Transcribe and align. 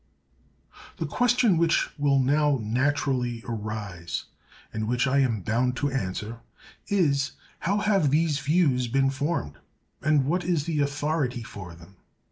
The 0.97 1.05
question 1.05 1.59
which 1.59 1.89
will 1.95 2.17
now 2.17 2.59
naturally 2.63 3.43
arise, 3.47 4.23
and 4.73 4.87
which 4.87 5.05
I 5.05 5.19
am 5.19 5.41
bound 5.41 5.75
to 5.77 5.91
answer, 5.91 6.39
is, 6.87 7.33
how 7.59 7.77
have 7.77 8.09
these 8.09 8.39
views 8.39 8.87
been 8.87 9.11
formed? 9.11 9.59
and 10.01 10.25
what 10.25 10.43
is 10.43 10.63
the 10.63 10.79
authority 10.79 11.43
for 11.43 11.75
them? 11.75 11.97